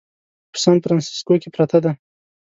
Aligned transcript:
په 0.51 0.57
سان 0.63 0.77
فرانسیسکو 0.83 1.35
کې 1.41 1.49
پرته 1.55 1.77
ده. 1.83 1.91